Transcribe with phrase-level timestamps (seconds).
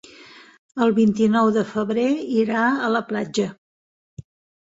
[0.85, 2.07] El vint-i-nou de febrer
[2.39, 3.45] irà a la platja.